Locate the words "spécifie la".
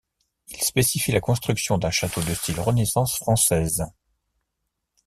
0.59-1.19